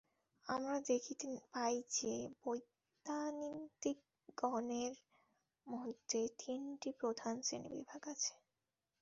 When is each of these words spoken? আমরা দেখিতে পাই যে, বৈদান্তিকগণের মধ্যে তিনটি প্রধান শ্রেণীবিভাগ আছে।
আমরা 0.47 0.77
দেখিতে 0.87 1.29
পাই 1.49 1.75
যে, 1.91 2.13
বৈদান্তিকগণের 2.41 3.93
মধ্যে 5.67 6.21
তিনটি 6.39 6.89
প্রধান 6.99 7.35
শ্রেণীবিভাগ 7.41 8.01
আছে। 8.07 8.33